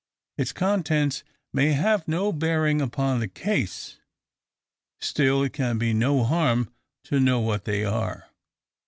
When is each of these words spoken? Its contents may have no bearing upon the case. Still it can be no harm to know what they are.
Its 0.35 0.51
contents 0.51 1.23
may 1.53 1.73
have 1.73 2.07
no 2.07 2.33
bearing 2.33 2.81
upon 2.81 3.19
the 3.19 3.27
case. 3.27 3.99
Still 4.99 5.43
it 5.43 5.53
can 5.53 5.77
be 5.77 5.93
no 5.93 6.23
harm 6.23 6.73
to 7.03 7.19
know 7.19 7.39
what 7.39 7.65
they 7.65 7.85
are. 7.85 8.31